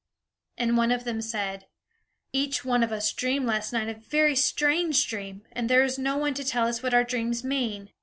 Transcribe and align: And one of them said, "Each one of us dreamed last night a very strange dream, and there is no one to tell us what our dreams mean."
And 0.57 0.77
one 0.77 0.89
of 0.91 1.03
them 1.03 1.21
said, 1.21 1.67
"Each 2.33 2.65
one 2.65 2.81
of 2.81 2.91
us 2.91 3.13
dreamed 3.13 3.45
last 3.45 3.71
night 3.71 3.87
a 3.87 3.93
very 3.93 4.35
strange 4.35 5.05
dream, 5.07 5.43
and 5.51 5.69
there 5.69 5.83
is 5.83 5.99
no 5.99 6.17
one 6.17 6.33
to 6.33 6.43
tell 6.43 6.65
us 6.65 6.81
what 6.81 6.95
our 6.95 7.03
dreams 7.03 7.43
mean." 7.43 7.91